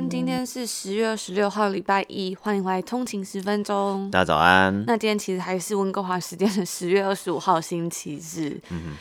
[0.00, 4.10] 安，今天是十月二十六号，礼拜一，欢迎回来通勤十分钟。
[4.10, 4.82] 大家早安。
[4.86, 8.58] 那今天其实还是温哥华时间的十月二十五号星期日，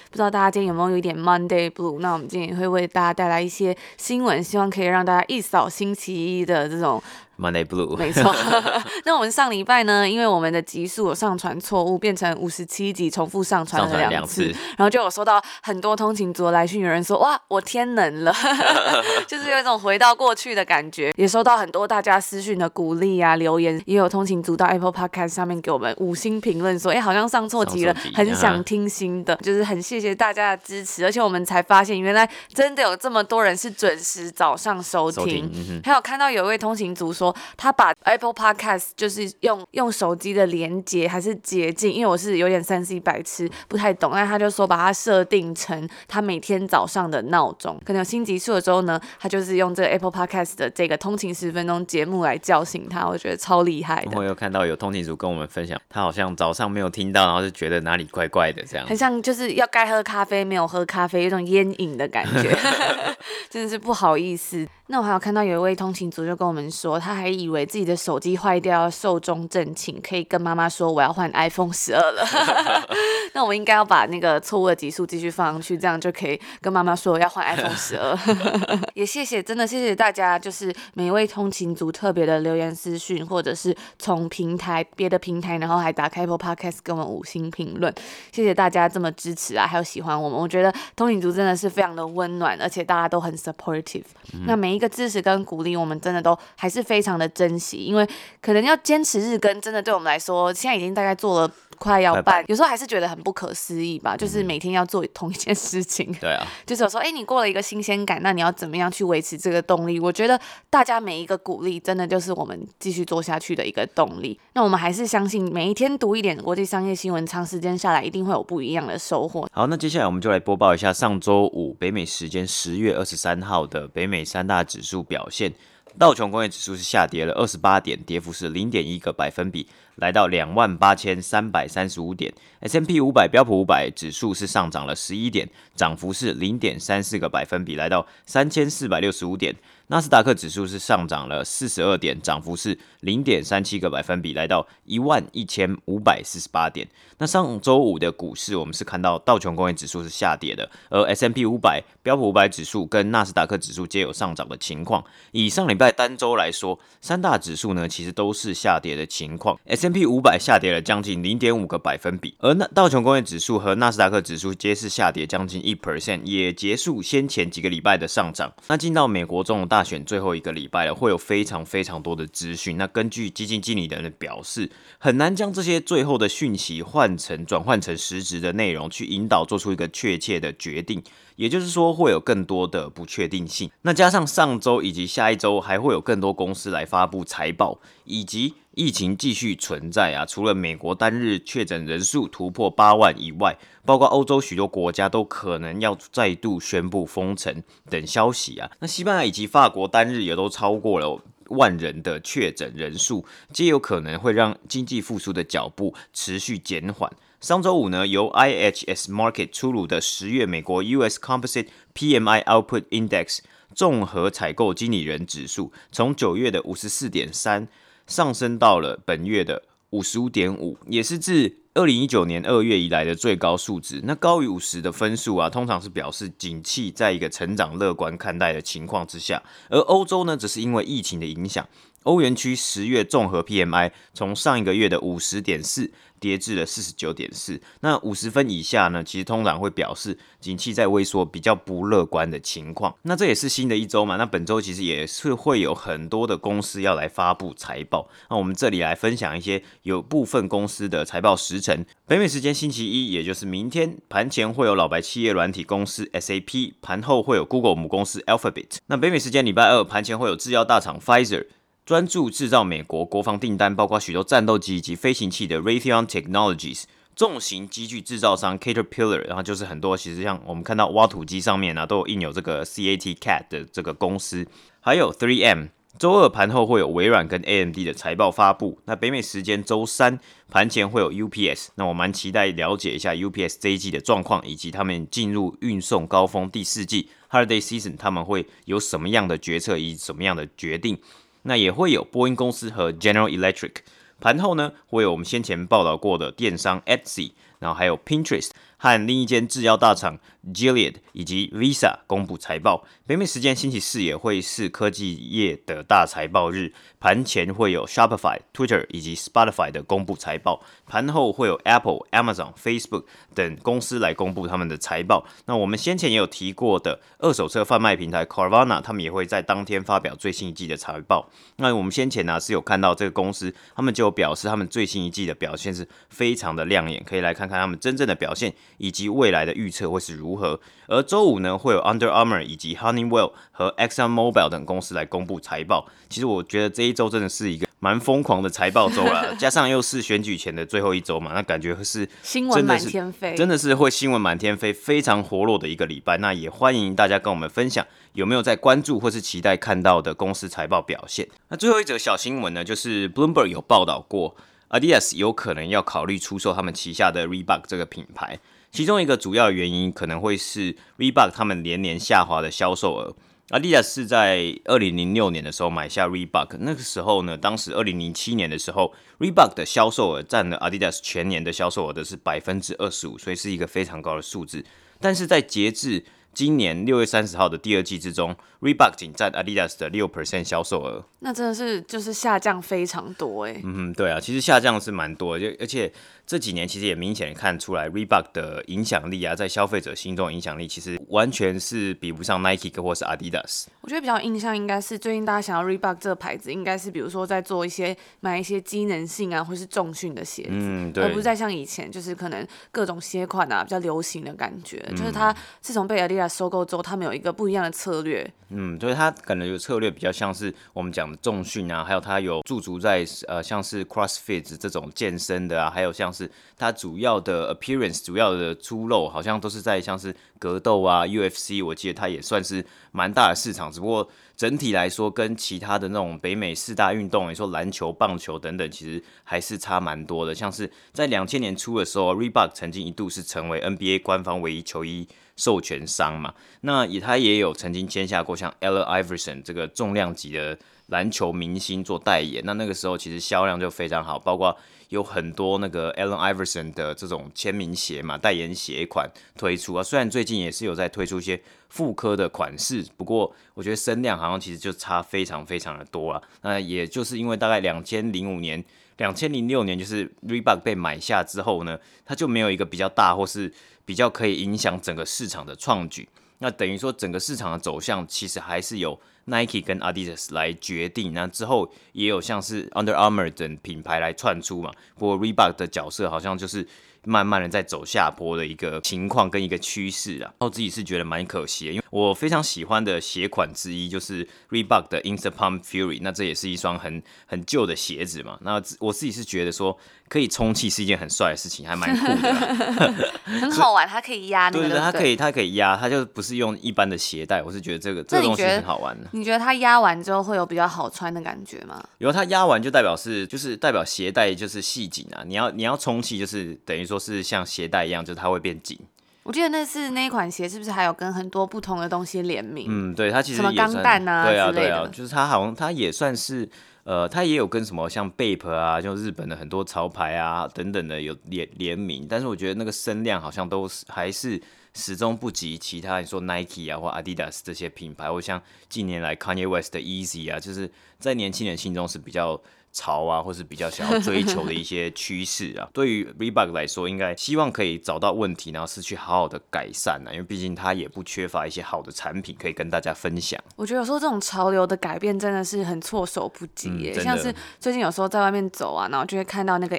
[0.10, 2.00] 不知道大家今天有没有有一点 Monday Blue？
[2.00, 7.02] 那我们今天也会为大家带来一些新闻，希望可以让大家一扫星期一的这种。
[7.40, 8.36] Monday Blue，没错。
[9.06, 14.44] 那我们上礼拜呢，因为我们的集数有上传错误，变成五十七集重复上传了两次，
[14.78, 18.34] 然后就有收到很多通勤族的来讯，有人说哇，我天能了，
[19.26, 21.14] 就是有一种回到过去的感觉。
[21.16, 31.06] 也收到很多大家私讯的鼓励啊，留言，也有通勤族到 Apple Podcast 上面给我们五星评论，说哎，好像上错集了，很想听新的，就是很谢谢大家的支持。
[31.06, 35.20] 而且我们才发现，原来真的有这么多人是准时早上收听。
[35.20, 37.29] 收听嗯、还有看到有一位通勤族说。
[37.58, 44.12] 他把 Apple Podcast 就是用用手机的连接还是捷径，因为我是有点三 C 白痴，不太懂。
[44.12, 54.18] 那他就说把它设定成他每天早上的闹钟，可能有新集数的时候呢，他就是用这个 Apple Podcast 的这个通勤十分钟节目来叫醒他，我觉得超厉害的。
[54.18, 62.58] 我有看到有通勤族跟我们分享，他好像早上没有听到，然后就觉得哪里怪怪的，这样很像就是要该喝咖啡没有喝咖啡，有种烟瘾的感觉，
[63.50, 64.68] 真的是不好意思。
[64.92, 72.26] 那我还有看到有一位通勤族就跟我们说，他还以为自己的手机坏掉要寿终正寝，可以跟妈妈说我要换 iPhone 十二了。
[73.36, 78.18] 那我们应该要把那个错误的集数继续放上去，这样就可以跟妈妈说我要换 iPhone 十二。
[78.96, 87.94] 也谢谢，真的谢谢大家，就是每一位通勤族特别的留言私讯，或者是从平台别的平台，然后还打开 Apple Podcast 给我们五星评论，
[88.32, 90.40] 谢谢大家这么支持啊，还有喜欢我们。
[90.40, 94.06] 我觉得通勤族真的是非常的温暖，而且大家都很 supportive。
[94.34, 94.79] 嗯、那每一。
[94.80, 98.08] 一个支持跟鼓励，我们真的都还是非常的珍惜，因为
[98.42, 104.16] 可能要坚持日更，真的对我们来说，现在已经大概做了快要半，有时候还是觉得很不可思议吧。
[104.16, 110.00] 就是每天要做同一件事情，对啊， 就是有时候，哎，你过了一个新鲜感，那你要怎么样去维持这个动力？
[110.00, 114.40] 我觉得大家每一个鼓励，真的就是我们继续做下去的一个动力。
[114.54, 119.48] 那我们还是相信，每一天读一点国际商业新闻，长时间下来，一定会有不一样的收获。
[119.52, 125.54] 好，那接下来我们就来播报一下上周五北美时间十月二十三号的北美三大指数表现，
[125.98, 129.68] 道琼工业指数是下跌了二十八点，跌幅是零点一个百分比。
[130.00, 139.56] 来到两万八千三百三十五点，S M P 五百标普五百指数是上涨了十一点，涨幅是零点三四个百分比，来到三千四百六十五点。
[139.92, 146.88] 纳斯达克指数是上涨了四十二点，涨幅是零点三七个百分比，来到一万一千五百四十八点。
[147.18, 155.04] 那上周五的股市，我们是看到道琼工业指数是下跌的，而 S M P 五百标普五百指数跟纳斯达克指数皆有上涨的情况。
[155.32, 159.60] 以上礼拜单周来说，三大指数呢其实都是下跌的情况。
[159.66, 168.54] S M P 五百下跌了将近零点五个百分比，而那道琼工业指数和纳斯达克指数皆是下跌将近一 percent，也结束先前几个礼拜的上涨。
[168.68, 172.76] 那进到美国中大大选最后一个礼拜了，会有非常非常多的资讯。
[172.76, 181.02] 那根据基金经理人的表示，很难将这些最后的讯息换成转换成实质的内容，去引导做出一个确切的决定。
[181.40, 183.72] 也就是说，会有更多的不确定性。
[183.84, 190.26] 那加上上周以及下一周还会有更多公司来发布财报，以及疫情继续存在啊。
[190.26, 198.70] 除了美国单日确诊人数突破八万以外，包括欧洲许多国家都可能要再度宣布封城等消息啊。
[198.80, 207.10] 那西班牙以及法国单日也都超过了万人的确诊人数，皆有可能会让经济复苏的脚步持续减缓。
[207.42, 213.40] 上周五呢，由 IHS Markit 出炉的十月美国 US Composite PMI Output Index
[213.74, 217.70] 综合采购经理人指数，从九月的五十四点三
[218.06, 224.02] 上升到了本月的五十五点五，也是自二零一九年二月以来的最高数值。
[224.04, 231.66] 那高于五十的分数啊，通常是表示景气在一个成长乐观看待的情况之下，而欧洲呢，则是因为疫情的影响。
[232.04, 242.94] 欧元区十月综合 PMI 从上一个月的五十点四跌至了四十九点四，那五十分以下呢，其实通常会表示景气在萎缩，比较不乐观的情况。
[243.04, 248.10] 那这也是新的一周嘛，那本周其实也是会有很多的公司要来发布财报。
[248.30, 251.86] 那我们这里来分享一些有部分公司的财报时程。
[252.06, 258.80] 北美时间星期一，也就是明天盘前会有老白企业软体公司 SAP，盘后会有 Google 母公司 Alphabet。
[258.88, 261.46] 那北美时间礼拜二盘前会有制药大厂 Pfizer。
[261.90, 266.84] 专注制造美国国防订单，包括许多战斗机以及飞行器的 Raytheon Technologies。
[267.16, 274.46] 重型机具制造商 Caterpillar，然后就是很多，其实像我们看到挖土机上面呢、都有印有这个 CAT CAT 的这个公司，
[274.80, 275.70] 还有 3M。
[275.98, 278.80] 周二盘后会有微软跟 AMD 的财报发布。
[278.86, 291.00] 那北美时间周三盘前会有 UPS，那我蛮期待了解一下 UPS 这一季的状况，以及他们进入运送高峰第四季 Holiday Season，他们会有什么样的决策以及什么样的决定。
[291.44, 293.76] 那也会有波音公司和 General Electric。
[294.20, 298.50] 盘后呢，会有我们先前报道过的电商 Etsy，然后还有 Pinterest。
[298.80, 300.18] 和另一间制药大厂
[300.54, 302.86] Gilead 以及 Visa 公布财报。
[303.06, 313.04] 北美时间星期四也会是科技业的大财报日，盘前会有 Shopify、Twitter 以及 Spotify 的公布财报，盘后会有 Apple、Amazon、Facebook
[313.36, 315.26] 等公司来公布他们的财报。
[315.46, 321.30] 那我们先前也有提过的二手车贩卖平台 Carvana，他们也会在当天发表最新一季的财报。
[321.58, 328.54] 那我们先前呢是有看到这个公司，他们就表示他们最新一季的表现是非常的亮眼，可以来看看他们真正的表现。
[328.80, 330.60] 以及未来的预测会是如何？
[330.88, 335.88] 而周五呢，会有 Under Armour 以及 Honeywell 和 Exxon Mobil 等公司来公布财报。
[336.10, 346.18] 其实我觉得这一周真的是一个蛮疯狂的财报周了， 加上又是选举前的最后一周嘛，那感觉是新闻满天飞，真的是会新闻满天飞，非常活络的一个礼拜。
[346.18, 351.28] 那也欢迎大家跟我们分享有没有在关注或是期待看到的公司财报表现。
[351.50, 354.36] 那最后一则小新闻呢，就是 Bloomberg 有报道过
[354.70, 358.40] ，Adidas 有可能要考虑出售他们旗下的 Reebok 这个品牌。
[358.72, 363.16] 其中一个主要原因可能会是 Reebok 他们连年下滑的销售额。
[363.50, 374.64] Adidas 是在二零零六年的时候买下 Reebok，那个时候呢，当时二零零七年的时候，Reebok 的销售额占了 Adidas 全年的销售额的是百分之二十五，所以是一个非常高的数字。
[375.00, 383.60] 但是在截至今年六月三十号的第二季之中，Reebok 仅占 Adidas 的六 percent 销售额，那真的是就是下降非常多哎。
[383.64, 385.92] 嗯，对啊，其实下降是蛮多的，就而且。
[386.30, 393.66] 这几年其实也明显看出来，Reebok 的影响力啊，在消费者心中的影响力，其实完全是比不上 Nike 或是 Adidas。
[393.82, 404.86] 我觉得比较印象应该是最近大家想要 Reebok 这个牌子，应该是比如说在做一些买一些机能性啊，或是重训的鞋子，嗯，对，而不是再像以前就是可能各种鞋款啊比较流行的感觉。
[404.88, 408.32] 嗯、就是它自从被 Adidas 收购之后，他们有一个不一样的策略。
[408.52, 416.19] 嗯，就是它可能有策略比较像是我们讲的重训啊，还有它有驻足在呃像是 CrossFit 这种健身的啊，还有像是
[416.58, 430.34] 它主要的 appearance 主要的出露，好像都是在像是格斗啊 UFC，我记得它也算是蛮大的市场，只不过整体来说跟其他的那种北美四大运动，你说篮球、棒球等等，其实还是差蛮多的。
[430.34, 435.08] 像是在两千年初的时候，Reebok 曾经一度是成为 NBA 官方唯一球衣。
[435.40, 444.54] 授权商嘛，那也他也有曾经签下过像 e l l e Iverson 这个重量级的篮球明星做代言，那那个时候其实销量就非常好，包括
[444.90, 449.82] 有很多那个 Allen Iverson 的这种签名鞋嘛，代言鞋款推出啊。
[449.82, 456.22] 虽然最近也是有在推出一些复刻的款式，不过我觉得声量好像其实就差非常非常的多啊。
[456.42, 458.64] 那也就是因为大概两千零五年、
[458.98, 463.52] 两千零六年就是 Reebok 被买下之后呢，它就没有一个比较大或是。
[463.86, 466.08] 比较可以影响整个市场的创举，
[466.38, 471.14] 那等于说整个市场的走向其实还是有 Nike 跟 Adidas 来决定。
[471.14, 476.68] 那之后也有像是 Under Armour 等品牌来窜出嘛，不过 Reebok 的角色好像就是。
[477.06, 489.76] 慢慢的在走下坡的一个情况跟一个趋势啊，然后自己是觉得蛮可惜，因为我非常喜欢的鞋款之一就是 Reebok 的 Instant Pump Fury，那这也是一双很很旧的鞋子嘛，那我自己是觉得说
[490.10, 492.94] 可以充气是一件很帅的事情，还蛮酷的，
[493.40, 499.08] 很好玩，它可以压，对对对，它可以它可以压，它就不是用一般的鞋带，我是觉得这个这个东西很好玩的。
[499.12, 501.82] 你觉得它压完之后会有比较好穿的感觉吗？
[502.00, 508.78] 有，它压完就代表是就是代表鞋带就是系紧啊，你要你要充气就是等于说是像鞋带一样，就是它会变紧。
[509.22, 512.66] 我记得那次那一款鞋，是不是还有跟很多不同的东西联名？
[512.68, 516.50] 嗯，对，它其实什么钢弹啊，对啊，对啊，就是它好像它也算是
[516.90, 524.42] 呃，他也有跟什么像 Bape 啊，就日本的很多潮牌啊等等的有联联名，但是我觉得那个声量好像都是还是
[524.74, 530.68] 始终不及其他你说 Nike 啊或 Adidas 这些品牌，或像近年来 Kanye West 的 Easy 啊，就是
[530.98, 532.42] 在年轻人心中是比较。
[532.72, 543.40] 潮啊，或是比较想要追求的一些 趋势啊，对于 Reebok 来说，应该希望可以找到问题，然后是去好好的改善啊，因为毕竟它也不缺乏一些好的产品可以跟大家分享。
[543.56, 549.78] 我觉得有时候这种潮流的改变真的是很措手不及耶，嗯、像是最近有时候在外面走啊，然后就会看到那个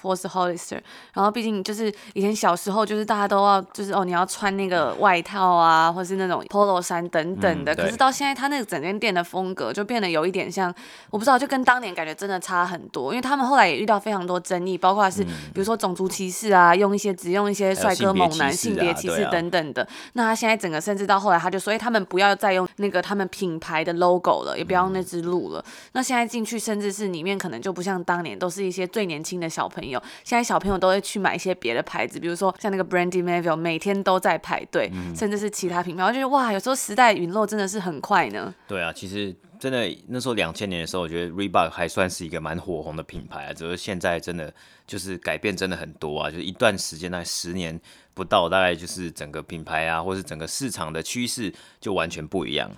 [0.00, 0.80] 或是 Hollister，
[1.12, 7.74] 然后毕竟就是以前小时候就是大家都要就是哦，你要穿那个外套啊，或是那种 polo 衫等等的。
[7.74, 10.72] 嗯、可是到现在，它那个整间店的风格就变得有一点像，
[11.10, 13.12] 我不知道，就跟当年感觉真的差很多。
[13.12, 19.82] 因为他们后来也遇到非常多争议，包括是比如说种族歧视啊，用一些只用一些帅哥猛男性别歧视等等的。
[19.82, 25.60] 啊、那他现在整个甚至到后来，他就说，哎，他们不要再用那个他们品牌的 logo 了，也不要用那只鹿了。
[25.66, 30.00] 嗯、那现在进去，甚至是里面可能就不像当年，都是一些最年轻的小朋友。
[30.22, 36.04] 现在小朋友都会去买一些别的牌子，比如说像那个 Brandy Melville，每天都在排队，嗯、甚至是其他品牌。
[36.04, 38.54] 我觉得哇，有时候时代陨落真的是很快呢。
[38.68, 43.52] 对啊，其实真的那时候两千年的时候，我觉得 Reebok 还算是一个蛮火红的品牌啊。
[43.52, 44.52] 只是现在真的
[44.88, 47.80] 就是改变真的很多啊，就是一段时间，大概十年
[48.12, 52.68] 不到，大概就是整个品牌啊，或是整个市场的趋势就完全不一样。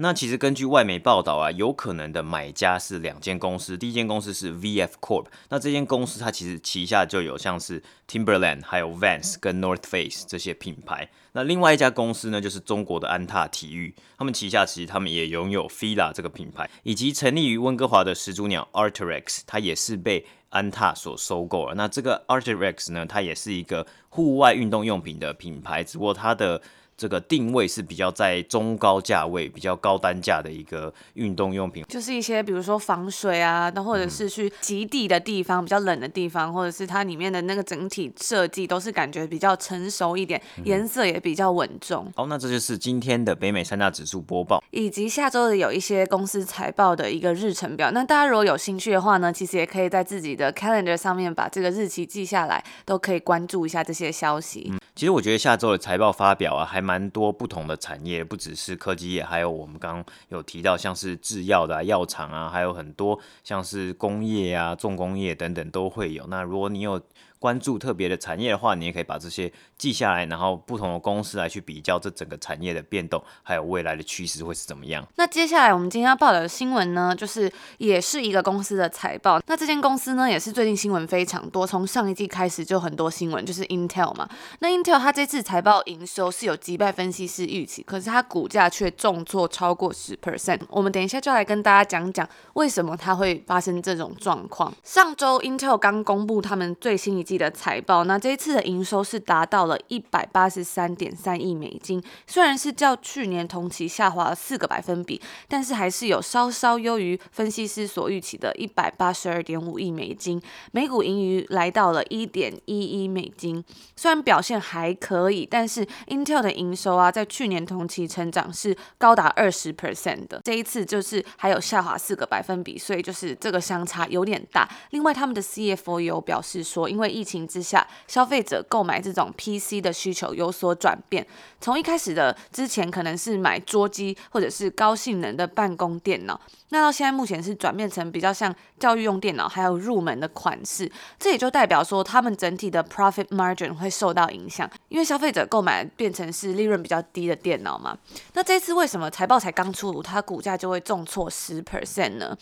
[0.00, 11.10] 那其实根据外媒报道啊，有可能的买家是两间公司，第一间公司是 VF Corp，那这间公司它其实旗下就有像是 Timberland、还有 Vans 跟 North Face 这些品牌。
[11.32, 21.74] 那另外一家公司呢，就是中国的安踏体育，他们旗下其实他们也拥有 Fila 这个品牌，以及成立于温哥华的始祖鸟 Arc'teryx，它也是被安踏所收购了。
[21.74, 26.62] 那这个 Arc'teryx 呢，它也是一个户外运动用品的品牌，只不过它的
[26.98, 42.12] 这个定位是比较在中高价位、比较高单价的一个运动用品，就是一些比如说防水啊，那或者是去极地的地方、嗯、比较冷的地方，或者是它里面的那个整体设计都是感觉比较成熟一点，嗯、颜色也比较稳重。
[42.16, 47.92] 好，那这就是今天的北美三大指数播报，以及下周的有一些公司财报的一个日程表。
[47.92, 54.66] 那大家如果有兴趣的话呢，其实也可以在自己的 calendar 上面把这个日期记下来，都可以关注一下这些消息。
[54.72, 66.26] 嗯其实我觉得下周的财报发表啊，还蛮多不同的产业，不只是科技业，还有我们刚刚有提到像是制药的、药厂啊，还有很多像是工业啊、重工业等等都会有。
[66.28, 66.98] 那如果你有
[67.38, 75.06] 关注特别的产业的话，你也可以把这些记下来，然后不同的公司来去比较这整个产业的变动，还有未来的趋势会是怎么样。
[75.16, 79.40] 那接下来我们今天要报道的新闻呢，就是也是一个公司的财报。
[79.46, 84.28] 那这间公司呢，也是最近新闻非常多，从上一季开始就很多新闻，就是 Intel 嘛。
[84.58, 90.60] 那 Intel 它这次财报营收是有击败分析师预期，可是它股价却重挫超过十 percent。
[90.68, 94.74] 我们等一下就来跟大家讲讲为什么它会发生这种状况。
[94.82, 110.40] 上周 Intel 刚公布他们最新一季的财报，那这一次的营收是达到了一百八十三点三亿美金，虽然是较去年同期下滑了四个百分比，但是还是有稍稍优于分析师所预期的一百八十二点五亿美金，
[110.72, 113.62] 每股盈余来到了一点一一美金。
[113.94, 124.66] 虽然表现还可以，但是 Intel 的营收啊，在去年同期成长是高达二十 percent 的，这一次就是还有下滑四个百分比，所以就是这个相差有点大。
[124.92, 131.26] 另外，他们的 CFO 有表示说，因为疫情之下，消费者购买这种 PC 的需求有所转变。
[131.60, 140.90] 从一开始的之前可能是买桌机或者是高性能的办公电脑，那到现在目前是转变成比较像教育用电脑，还有入门的款式。
[141.18, 147.96] 这也就代表说，他们整体的 profit margin 会受到影响，因为消费者购买变成是利润比较低的电脑嘛。
[148.34, 152.36] 那这次为什么财报才刚出炉，它股价就会重挫十 percent 呢？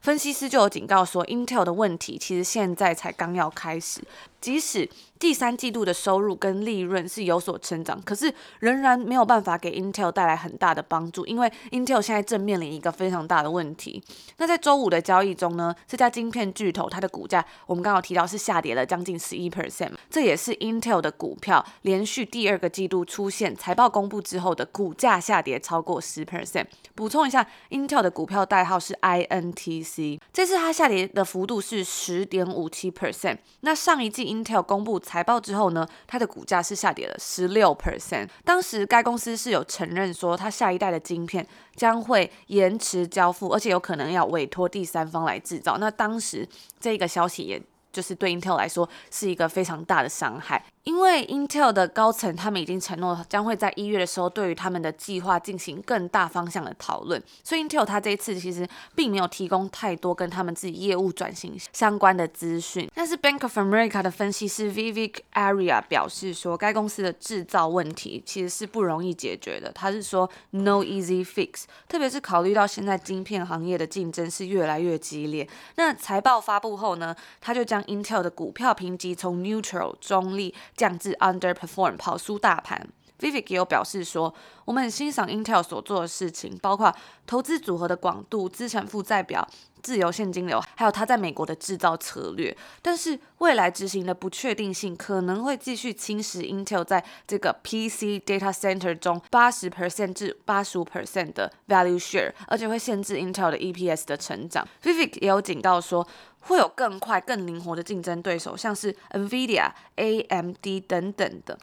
[0.00, 4.00] 分析师就有警告说，Intel 的问题其实现在才刚要开始，
[4.40, 14.02] 即使第三季度的收入跟利润是有所成长，可是仍然没有办法给 Intel 带来很大的帮助，因为 Intel 现在正面临一个非常大的问题。
[14.36, 26.66] 那在周五的交易中呢，这家晶片巨头它的股价，我们刚刚提到是下跌了将近十一 percent，这也是 Intel 的股票连续第二个季度出现财报公布之后的股价下跌超过十 percent。
[26.94, 33.38] 补充一下，Intel 的股票代号是 INTC，这次它下跌的幅度是十点五七 percent。
[33.60, 38.28] 那上一季 Intel 公布财报之后呢，它的股价是下跌了十六 percent。
[38.44, 45.78] 当时该公司是有承认说，它下一代的晶片将会延迟交付，而且有可能要委托第三方来制造。
[45.78, 46.46] 那当时
[46.78, 50.62] 这个消息，也就是对 Intel 来说是一个非常大的伤害。
[50.84, 62.90] 因为 Intel 的高层他们已经承诺将会在一月的时候对于他们的计划进行更大方向的讨论，所以 Intel 它这一次其实并没有提供太多跟他们自己业务转型相关的资讯。
[62.94, 69.70] 但是 Bank of America 的分析师 Vivek Arya 表示说，该公司的制造问题其实是不容易解决的。
[69.72, 75.46] 他是说 No easy fix，特别是考虑到现在晶片行业的竞争是越来越激烈。
[75.76, 80.54] 那财报发布后呢，他就将 Intel 的股票评级从 neutral 中立。
[80.78, 82.88] 降至 underperform 跑输大盘。
[83.18, 84.32] Vivek 也有表示说，
[84.64, 86.94] 我们很欣赏 Intel 所做的事情，包括
[87.26, 89.46] 投资组合的广度、资产负债表、
[89.82, 92.56] 自由现金流，还有它在美国的制造策略。
[92.82, 104.04] 但是未来执行的不确定性可能会继续侵蚀 Intel 在这个 PC data center 中八十 percent 至八十五 percent 的 value share，而且会限制 Intel 的 EPS
[104.06, 104.66] 的成长。
[104.82, 106.06] Vivek 也有警告说，
[106.40, 111.58] 会有更快、更灵活的竞争对手，像是 NVIDIA、AMD 等等的。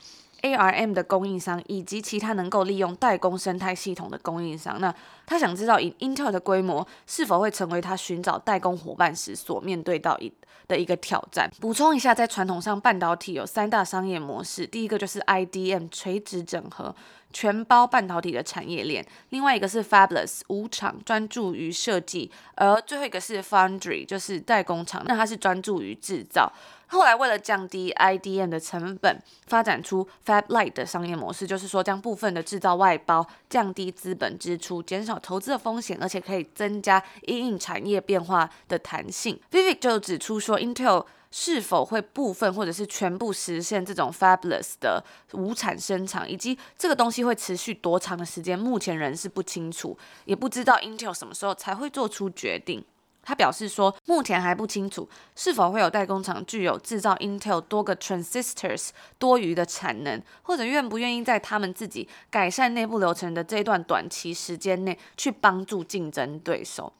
[0.46, 4.94] ARM 的供应商以及其他能够利用代工生态系统的供应商，那
[5.26, 10.32] 他想知道以 Intel 的规模是否会成为他寻找代工伙伴时所面对到一
[10.68, 11.50] 的一个挑战。
[11.60, 16.96] 补充一下，在传统上，半导体有三大商业模式，第一个就是 IDM 垂直整合，
[17.34, 26.52] 全包半导体的产业链；另外一个是 Fabless 无厂，专注于设计；而最后一个是 Foundry，就是代工厂，那它是专注于制造。
[26.88, 39.40] 后来为了降低 IDM 的成本，发展出 Fab Lite 的商业模式，就是说将部分的制造外包，降低资本支出，减少投资的风险，而且可以增加因应产业变化的弹性。
[39.52, 52.86] Vivek 就指出说，Intel 是否会部分或者是全部实现这种 Fabless 的无产生产，以及这个东西会持续多长的时间，目前仍是不清楚，也不知道 Intel 什么时候才会做出决定。
[53.26, 66.94] 他表示说，目前还不清楚是否会有代工厂具有制造 Intel 多个 transistors 多余的产能，或者愿不愿意在他们自己改善内部流程的这段短期时间内去帮助竞争对手。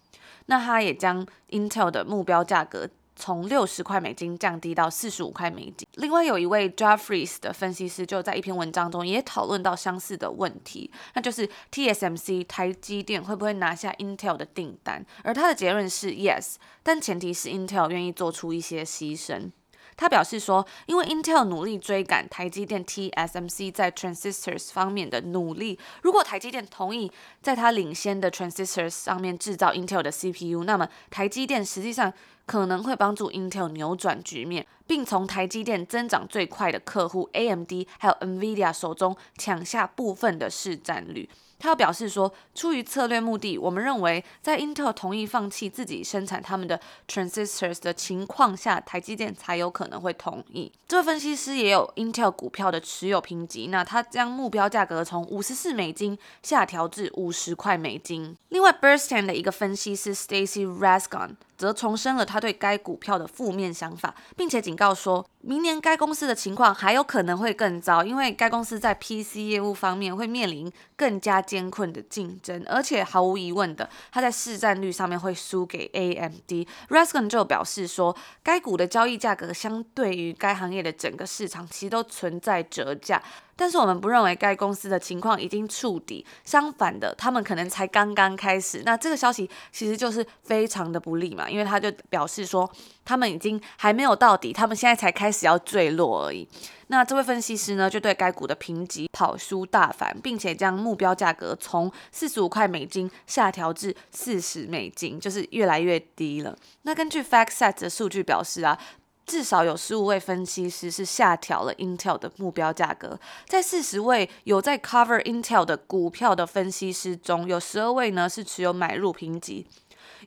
[0.48, 2.90] 那他也将 Intel 的目标价格。
[3.16, 5.88] 从六十块美金降低到四十五块美金。
[5.96, 15.06] 另外有一位 Jeffries 的分析师就在一篇文章中也讨论到相似的问题，那就是 TSMC 台积电会不会拿下 Intel 的订单？
[15.24, 19.52] 而他的结论是 Yes，但前提是 Intel 愿意做出一些牺牲。
[19.98, 27.12] 他表示说，因为 Intel 努力追赶台积电 TSMC 在 transistors 方面的努力，如果台积电同意
[27.42, 32.14] 在它领先的 transistors 上面制造 Intel 的 CPU，那么台积电实际上。
[32.48, 41.28] 可能会帮助 Intel 扭转局面，并从台积电增长最快的客户 AMD 还有 NVIDIA 手中抢下部分的市占率。
[41.66, 50.72] 他表示说，出于策略目的，我们认为在 Intel 同意放弃自己生产他们的 transistors 的情况下，台积电才有可能会同意。
[50.88, 58.38] 这位分析师也有 Intel 股票的持有评级，那他将目标价格从五十四美金下调至五十块美金。
[58.50, 76.68] 另外，Bernstein 的一个分析师 Stacy Rascon 则重申了他对该股票的负面想法，并且警告说，明年该公司的情况还有可能会更糟，因为该公司在 PC 业务方面会面临更加艰困的竞争，而且毫无疑问的，它在市占率上面会输给 AMD。
[76.90, 83.22] Raskin 就表示说，该股的交易价格相对于该行业的整个市场其实都存在折价。
[83.56, 88.82] 但是我们不认为该公司的情况已经触底，相反的，他们可能才刚刚开始。
[88.86, 92.70] 那这个消息其实就是非常的不利嘛，因为他就表示说，
[93.04, 96.48] 他们已经还没有到底，他们现在才开始要坠落而已。
[96.88, 106.56] 那这位分析师呢，就对该股的评级跑输大反，并且将目标价格从四十五块美金下调至四十美金，就是越来越低了。
[106.84, 108.78] 那根据 FactSet 的数据表示啊。
[109.26, 119.66] 至少有十五位分析师是下调了 Intel 的目标价格，在四十位有在 cover Intel 的股票的分析师中，有十二位呢是持有买入评级。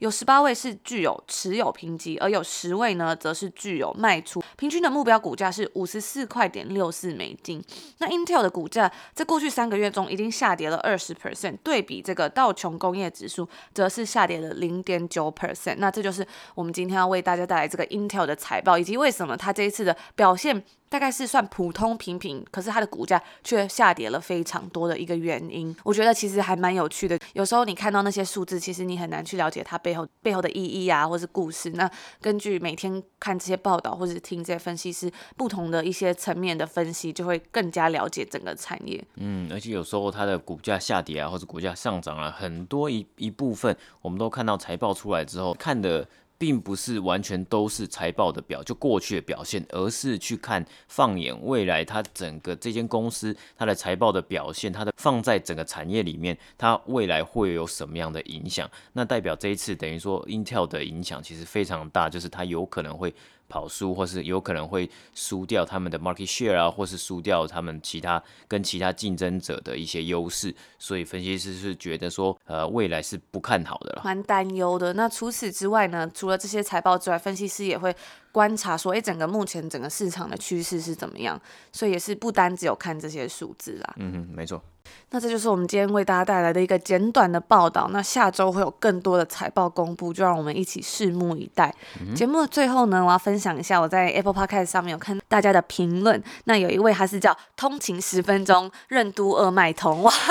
[0.00, 4.42] 有十八位是具有持有评级，而有十位呢，则是具有卖出。
[4.56, 7.62] 平均的目标股价是五十四块点六四美金。
[7.98, 15.76] 那 Intel 的股价在过去三个月中已经下跌了二十 percent，对比这个道琼工业指数，则是下跌了零点九 percent。
[15.78, 20.64] 那这就是我们今天要为大家带来这个 Intel 的财报，以及为什么它这一次的表现。
[20.88, 25.74] 大概是算普通平平，可是它的股价却下跌了非常多的一个原因。
[25.84, 27.18] 我觉得其实还蛮有趣的。
[27.34, 31.70] 有时候你看到那些数字，其实你很难去了解它背后背后的意义啊，或是故事。
[31.70, 39.02] 那根据每天看这些报道，或是听这些分析师不同的一些层面的分析，就会更加了解整个产业。
[39.16, 46.08] 嗯，而且有时候它的股价下跌啊，或者股价上涨啊，很多一一部分，我们都看到财报出来之后看的。
[46.38, 58.70] 并不是完全都是财报的表，就过去的表现，而是去看放眼未来，它整个这间公司它的财报的表现，它的放在整个产业里面，它未来会有什么样的影响？
[58.92, 63.12] 那代表这一次等于说 Intel 的影响其实非常大，就是它有可能会
[63.48, 74.92] 跑输，或是有可能会输掉他们的 market share 啊，或是输掉他们其他跟其他竞争者的一些优势，所以分析师是觉得说，呃，未来是不看好的了，蛮担忧的。
[74.92, 77.94] 那除此之外呢，除了这些财报之外，分析师也会
[78.30, 81.40] 观察说，哎，整个目前整个市场的趋势是怎么样，
[81.72, 83.94] 所以也是不单只有看这些数字啦。
[83.98, 84.62] 嗯哼，没错。
[85.10, 87.88] 那这就是我们今天为大家带来的一个简短的报道。
[87.92, 91.74] 那下周会有更多的财报公布，就让我们一起拭目以待。
[92.00, 96.22] 嗯、节目的最后呢，我要分享一下我在 Apple Podcast 上面有看大家的评论。
[96.44, 100.12] 那有一位他是叫通勤十分钟任督二脉通，哇，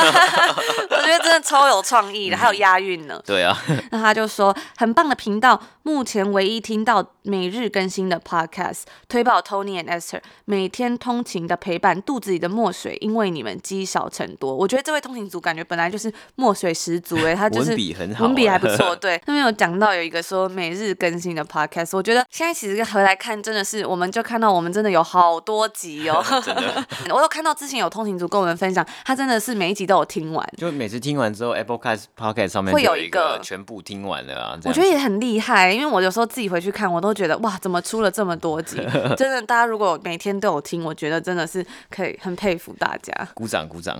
[0.89, 3.21] 我觉得真的超有创意的，还有押韵呢。
[3.25, 3.57] 对啊，
[3.91, 14.46] 那他就说很棒的频道，目前唯一听到每日更新的 Podcast，推爆 Tony and Esther，每天通勤的陪伴，肚子里的墨水因为你们积少成多。
[14.55, 18.95] 我觉得这位通勤族感觉本来就是墨水十足哎，他就是文笔很好，文笔还不错。
[18.97, 26.23] 对，他们有讲到有一个说每日更新的 podcast，我觉得现在其实回来看，真的是我们就看到我们真的有好多集哦。
[26.43, 34.59] 真的，我有看到之前有通勤族跟我们分享，他真的是每一集都有听完，就每次听完之后，Apple Cast Podcast 上面会有一个全部听完了啊。
[34.65, 38.77] 我觉得也很厉害，因为我有时候自己回去看，我都觉得哇，怎么出了这么多集？
[39.17, 43.27] 真的，大家如果每天都有听，我觉得真的是可以很佩服大家。
[43.33, 43.97] 鼓掌，鼓掌。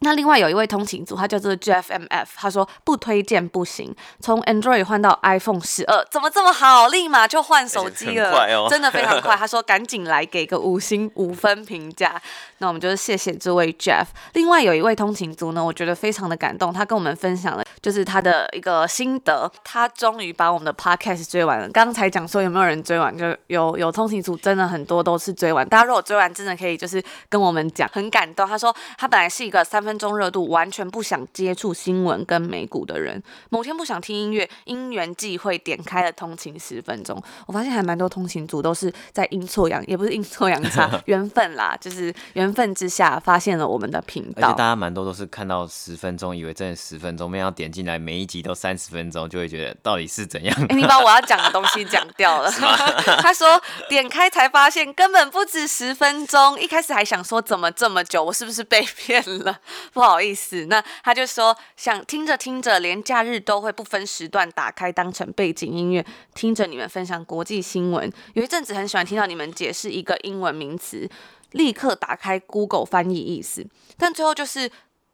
[0.00, 9.34] 那另外有一位通勤族，他叫做 GFMF，他说不推荐不行，从 Android 换到 iPhone 十二，怎么这么好，立马就换手机了，哦、真的非常快。
[9.38, 12.20] 他说赶紧来给个五星五分评价。
[12.58, 14.06] 那我们就是谢谢这位 Jeff。
[14.32, 21.68] 另外有一位通勤族呢，我觉得非常的感动，他跟我们分享了就是他的一个心得，他终于把我们的 Podcast 追完了。
[21.68, 25.68] 刚才讲说有没有人追完，就有有通勤族真的很多都是追完。
[25.68, 28.46] 大家如果追完，真的可以就是跟我们讲，很感动。
[28.48, 33.22] 他说他本来是一个三分钟热度，完全不想接触新闻跟美股的人。
[33.48, 37.20] 某天不想听音乐，因缘际会点开了通勤十分钟。
[37.46, 44.48] 我发现还蛮多通勤族都是在阴错阳，也不是阴错阳差， 缘分啦，就是缘分之下发现了我们的频道。
[44.48, 50.54] 而且大家蛮多都是看到十分钟，以为真的十分钟，没想到点进来每一集都三十分钟，就会觉得到底是怎样？
[50.64, 52.50] 哎、欸，你把我要讲的东西讲掉了。
[53.22, 59.58] 他说点开才发现根本不止十分钟，一开始还想说怎么这么久，我是不是被骗了？
[59.92, 60.18] 不好。
[60.18, 68.12] 意思，那他就说想听着听着，连假日都会不分时段打开当成背景音乐，听着你们分享国际新闻。
[68.34, 71.08] 有一阵子很喜欢听到你们解释一个英文名词，
[71.52, 73.64] 立刻打开 Google 翻译意思，
[73.96, 74.68] 但最后就是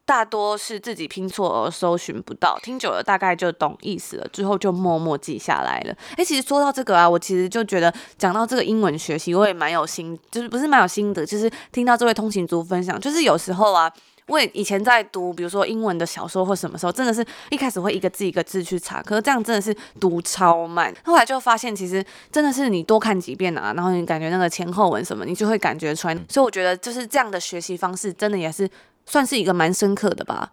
[0.06, 5.94] 大多是自己拼错而搜寻不到，听久了大概就懂意思了，之后就默默记下来了。
[6.16, 13.92] 诶，其实说到这个啊，我其实就觉得讲到这个英文学习，我也蛮有心，就是不是蛮有心得，就是听到这位通勤族分享，就是有时候啊。
[14.26, 20.94] 我以前在读，比如说英文的小说或什么时候，真的是一开始会一个字一个字去查，可是这样真的是读超慢。
[21.04, 26.14] 后来就发现，其实真的是你多看几遍啊，然后你感觉那个前后文什么，你就会感觉出来。
[26.28, 28.66] 所以我觉得就是这样的学习方式，真的也是
[29.04, 30.50] 算是一个蛮深刻的吧。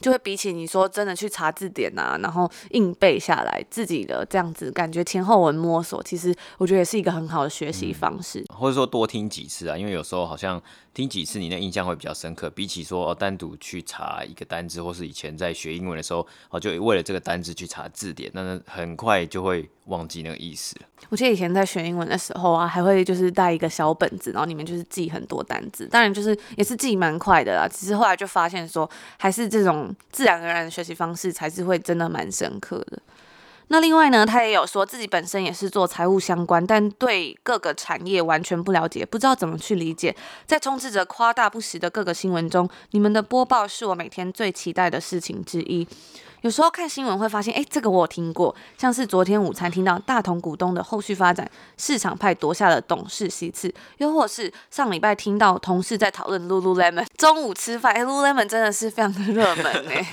[0.00, 8.42] 就会比起你说真的去查字典啊，然后硬背下来自己的这样子，感觉前后文摸索，其实我觉得也是一个很好的学习方式。
[8.56, 10.60] 或者说多听几次啊，因为有时候好像。
[10.92, 12.50] 听几次，你的印象会比较深刻。
[12.50, 20.76] 比起说哦，单独去查一个单字，或是以前在学英文的时候，哦，就为了这个单字去查字典，那很快就会忘记那个意思。
[21.08, 25.86] 我记得以前在学英文的时候啊，还会就是带一个小本子，然后里面就是记很多单字。
[25.86, 27.68] 当然就是也是记蛮快的啦。
[27.68, 33.00] 只是后来就发现说，还是这种自然而然的学习方式才是会真的蛮深刻的。
[33.72, 40.14] 那另外呢，他也有说自己本身也是做财务相关，但对各个产业完全不了解，不知道怎么去理解。
[40.44, 45.86] 在充斥着夸大不实的各个新闻中，你们的播报是我每天最期待的事情之一。
[46.42, 60.06] 有时候看新闻会发现，哎，这个我听过，像是昨天午餐听到大同股东的后续发展，市场派夺下了董事席次，又或是上礼拜听到同事在讨论 Lululemon， 中午吃饭，哎，Lululemon 真的是非常的热门哎。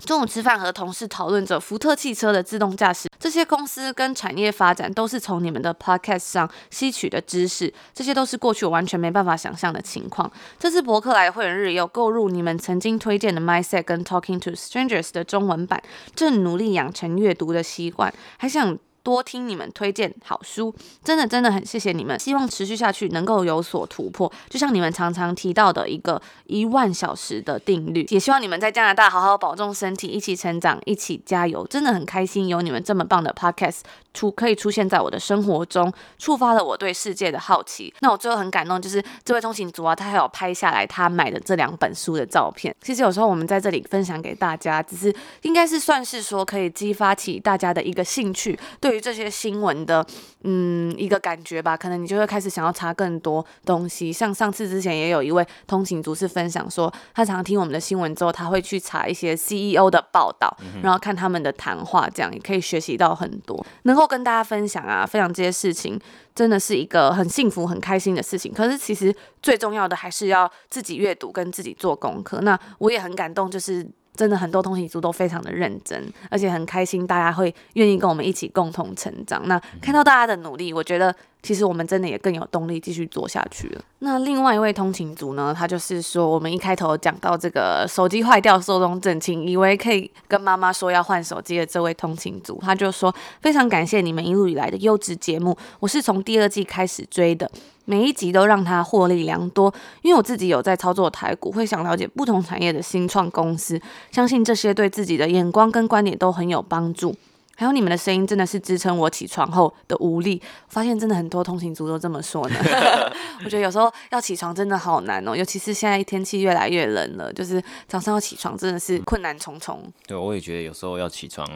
[0.00, 10.30] 中午吃饭和同事讨论着福特汽车的自动驾驶，这些公司跟产业发展都是从你们的 podcast 上吸取的知识，这些都是过去完全没办法想象的情况。
[10.58, 15.82] 这次博客来会员日有购入你们曾经推荐的 Mindset 跟 Talking to Strangers 的中文版，
[16.14, 18.78] 正努力养成阅读的习惯，还想。
[19.02, 22.18] 多听你们推荐好书，真的真的很谢谢你们。
[22.18, 28.06] 希望持续下去能够有所突破，就像你们常常提到的一个一万小时的定律。
[28.10, 31.66] 也希望你们在加拿大好好保重身体，一起成长，一起加油。
[31.66, 33.80] 真的很开心有你们这么棒的 podcast
[34.12, 37.92] 出可以出现在我的生活中，触发了我对世界的好奇。
[38.00, 42.74] 那我最后很感动，就是这位通勤族啊，他还有拍下来他买的这两本书的照片。
[42.82, 49.10] 其实有时候我们在这里分享给大家，只是应该是算是说可以激发起大家的一个兴趣，对于于。
[49.10, 50.06] 这些新闻的，
[50.42, 54.12] 嗯，一个感觉吧，可能你就会开始想要查更多东西。
[54.12, 65.98] 像上次之前也有一位通勤族是分享说，他常常听我们的新闻之后，他会去查一些 CEO 的报道，然后看他们的谈话，这样也可以学习到很多，能够跟大家分享啊，分享这些事情，
[66.34, 68.52] 真的是一个很幸福、很开心的事情。
[68.52, 72.42] 可是其实最重要的还是要自己阅读跟自己做功课。
[72.42, 73.90] 那我也很感动，就是。
[74.20, 79.48] 真的很多通勤族都非常的认真，而且很开心，大家会愿意跟我们一起共同成长。
[79.48, 81.14] 那看到大家的努力，我觉得。
[81.42, 83.82] 其实我们真的也更有动力继续做下去了。
[84.00, 97.50] 那另外一位通勤族呢，他就是说，我们一开头讲到这个手机坏掉寿终正寝，以为可以跟妈妈说要换手机的这位通勤族，他就说非常感谢你们一路以来的优质节目，我是从第二季开始追的，
[97.84, 99.72] 每一集都让他获利良多。
[100.02, 107.14] 因为我自己有在操作台股，会想了解不同产业的新创公司，相信这些对自己的眼光跟观点都很有帮助。
[107.60, 112.56] 还有你们的声音真的是支撑我起床后的无力，发现真的很多通勤族都这么说呢。
[113.44, 119.78] 我觉得有时候要起床真的好难哦，尤其是现在天气越来越冷了，就是早上要起床真的是困难重重。
[120.06, 121.46] 对，我也觉得有时候要起床，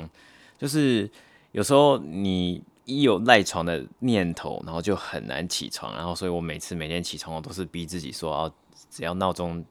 [0.58, 1.10] 就是
[1.52, 8.54] 有时候你一有赖床的念头，然后就很难起床，然后所以我每次每天起床，我都是逼自己说，要
[8.90, 9.64] 只要闹钟。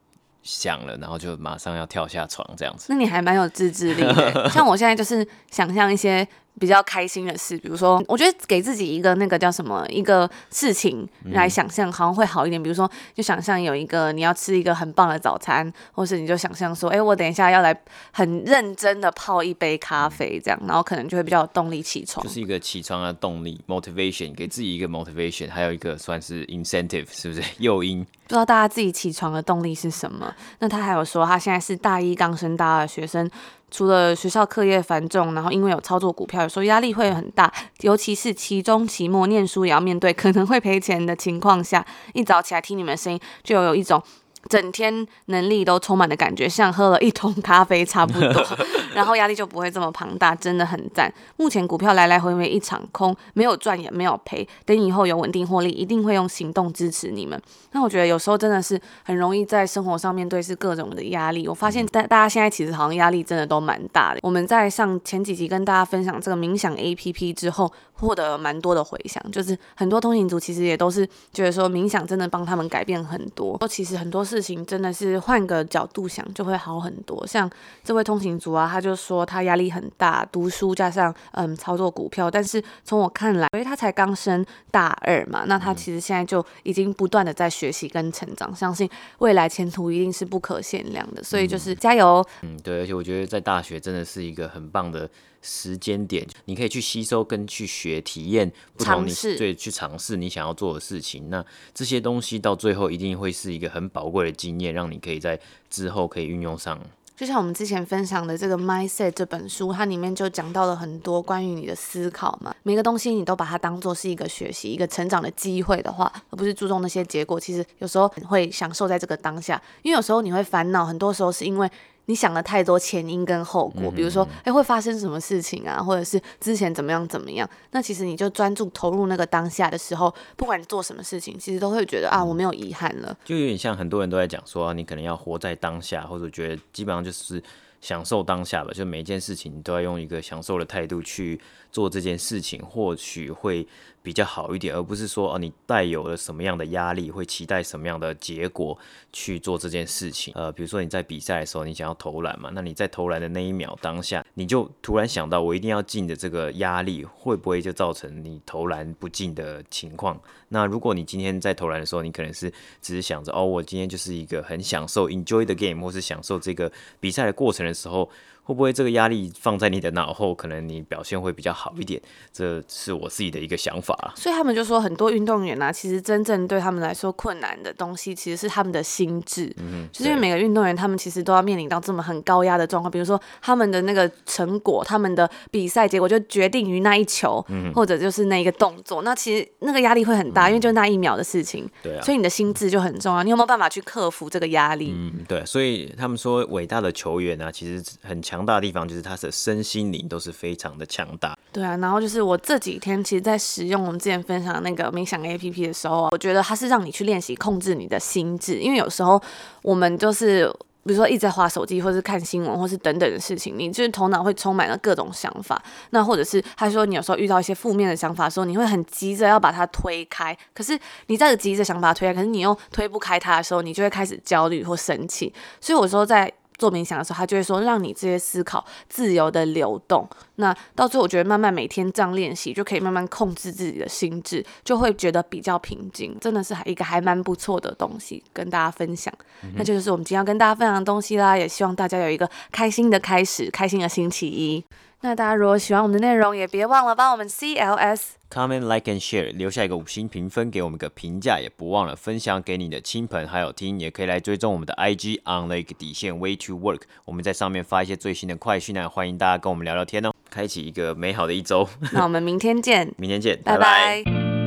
[0.44, 2.86] 想了，然后就马上要跳下床，这样子。
[2.90, 4.48] 那你还蛮有自制力的。
[4.50, 6.26] 像我现在就是想象一些
[6.58, 12.62] 比较开心的事，比如说，我觉得给自己一个那个叫什么一个事情来想象，好像会好一点。
[12.62, 17.76] 比如说，就想象有一个你要吃一个很棒的早餐，或是你就想象说，哎，我等一下要来
[18.12, 22.24] 很认真的泡一杯咖啡，这样，然后可能就会比较有动力起床。
[22.24, 28.04] 就是一个起床的动力，motivation，给自己一个 motivation，还有一个算是 incentive，是不是 诱因？
[28.04, 30.32] 不知道大家自己起床的动力是什么？
[30.60, 33.30] 那他还有说，他现在是大一刚升大二的学生，
[33.74, 44.00] 除了学校课业繁重，然后因为有操作股票，有时候压力会很大，尤其是期中、期末念书也要面对可能会赔钱的情况下，一早起来听你们声音，就有一种。
[44.48, 48.46] 整天能力都充满的感觉，像喝了一桶咖啡差不多，
[48.94, 51.12] 然后压力就不会这么庞大，真的很赞。
[51.36, 57.40] 目前股票来来回回一场空，没有赚也没有赔，等以后有稳定获利，一定会用行动支持你们。
[57.72, 61.48] 那我觉得有时候真的是很容易在生活上面对是各种的压力。
[61.48, 64.20] 我发现大大家现在其实好像压力真的都蛮大的。
[64.22, 73.58] 我们在上前几集跟大家分享这个冥想 APP 之后，获得蛮多的回响，就是很多通勤族其实也都是觉得说冥想真的帮他们改变很多。
[73.68, 77.26] 其实很多事情真的是换个角度想就会好很多。
[77.26, 77.48] 像
[77.82, 91.22] 这位通勤族啊，他就说他压力很大，读书加上嗯操作股票，但是从我看来，因为他才刚升大二嘛，那他其实现在就已经不断的在学习跟成长，相信未来前途一定是不可限量的。
[91.22, 92.24] 所以就是加油。
[92.42, 95.08] 嗯，对，而且我觉得在大学真的是一个很棒的。
[95.44, 101.28] 时间点，你可以去吸收跟去学体验不同你，你对去尝试你想要做的事情。
[101.28, 106.80] 那这些东西到最后一定会是一个很宝贵的经验，让你可以在之后可以运用上。
[107.16, 112.52] 就像我们之前分享的这个《Mindset》这本书，它里面就讲到了很多关于你的思考嘛。
[112.64, 117.38] 每个东西你都把它当做是一个学习、一个成长的机会的话，而不是注重那些结果。
[117.38, 121.70] 其实有时候会享受在这个当下，因为有时候你会烦恼，很多时候是因为。
[122.06, 127.48] 你想了太多前因跟后果，比如说，哎、欸，会发生什么事情啊，或者是之前怎么样怎么样？
[127.70, 133.16] 那其实你就专注投入那个当下的时候，不管你做什么事情，其实都会觉得啊，我没有遗憾了。
[133.24, 137.42] 就有点像很多人都在讲说，你可能要活在当下，或者觉得基本上就是
[137.80, 138.70] 享受当下吧。
[138.74, 141.40] 就每一件事情你都要用一个享受的态度去
[141.72, 143.66] 做这件事情，或许会。
[144.04, 148.78] 比较好一点，而不是说哦，你带有了什么样的压力，会期待什么样的结果
[149.14, 150.34] 去做这件事情。
[150.36, 160.20] 呃，比如说你在比赛的时候，你想要投篮嘛，那你在投篮的那一秒当下，你就突然想到，我一定要进的这个压力，会不会就造成你投篮不进的情况？
[160.50, 168.10] 那如果你今天在投篮的时候，你可能是只是想着哦，我今天就是一个很享受 enjoy the game，或是享受这个比赛的过程的时候。
[168.44, 172.00] 会不会这个压力放在你的脑后，可能你表现会比较好一点？
[172.32, 174.12] 这是我自己的一个想法。
[174.14, 179.50] 所以他们就说，很多运动员啊，其实真正对他们来说困难的东西，其实是他们的心智。
[179.56, 189.00] 嗯，就是因为每个运动员，他们其实都要面临到这么很高压的状况，比如说他们的那个成果，他们的比赛结果就决定于那一球，嗯，或者就是那一个动作。
[189.00, 191.66] 那其实那个压力会很大，嗯，因为就那一秒的事情。
[191.82, 192.02] 对啊。
[192.02, 193.22] 所以你的心智就很重要。
[193.22, 194.92] 你有没有办法去克服这个压力？
[194.94, 195.42] 嗯，对。
[195.46, 198.33] 所以他们说，伟大的球员啊，其实很强。
[198.34, 201.38] 强大的地方就是他的身心灵都是非常的强大。
[201.52, 209.22] 对啊，然后就是我这几天其实，在使用我们之前分享的那个冥想 APP 的时候啊，我觉得它是让你去练习控制你的心智，因为有时候
[209.62, 210.52] 我们就是。
[210.86, 215.58] 比如说一直在滑手机，或是看新闻，或是等等的事情，你就是头脑会充满了各种想法。
[215.92, 220.36] 那或者是他说你有时候遇到一些负面的想法的时候，你会很急着要把它推开。
[220.52, 225.32] 可是你在急着想把它推开，可是你又推不开它的时候，你就会开始焦虑或生气。
[225.58, 230.08] 所以有时候在做冥想的时候，他就会说，让你这些思考自由的流动。
[230.36, 236.16] 那到最后，我觉得慢慢每天这样练习，就可以慢慢控制自己的心智，就会觉得比较平静。
[236.20, 239.12] 真的是还一个还蛮不错的东西，跟大家分享。
[239.54, 241.36] 那就是我们今天要跟大家分享的东西啦。
[241.36, 244.64] 也希望大家有一个开心的开始，开心的星期一。
[245.04, 261.68] 那大家如果喜欢我们的内容，也别忘了帮我们 CLS comment like and share，留下一个五星评分，给我们个评价，也不忘了分享给你的亲朋好友听，也可以来追踪我们的 IG on the 底线 way to work，我们在上面发一些最新的快讯呢，欢迎大家跟我们聊聊天哦，开启一个美好的一周。
[261.92, 264.43] 那我们明天见， 明天见，拜拜。